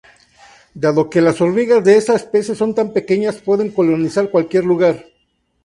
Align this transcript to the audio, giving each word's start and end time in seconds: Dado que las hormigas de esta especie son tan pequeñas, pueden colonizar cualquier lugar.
Dado 0.73 1.11
que 1.11 1.21
las 1.21 1.41
hormigas 1.41 1.83
de 1.83 1.95
esta 1.95 2.15
especie 2.15 2.55
son 2.55 2.73
tan 2.73 2.91
pequeñas, 2.91 3.37
pueden 3.39 3.69
colonizar 3.69 4.31
cualquier 4.31 4.63
lugar. 4.65 5.05